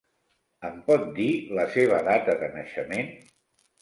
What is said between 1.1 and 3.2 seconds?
dir la seva data de naixement?